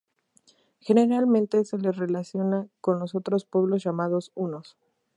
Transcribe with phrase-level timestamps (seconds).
[0.79, 4.75] Generalmente se les relaciona con los otros pueblos llamados hunos.